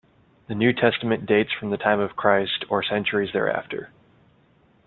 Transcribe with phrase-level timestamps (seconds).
[0.47, 3.91] The New Testament dates from the time of Christ, or centuries thereafter.